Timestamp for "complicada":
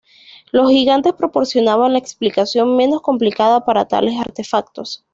3.03-3.65